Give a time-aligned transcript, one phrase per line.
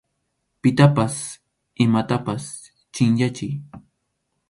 [0.63, 1.15] Pitapas
[1.85, 2.43] imatapas
[2.93, 3.53] chʼinyachiy.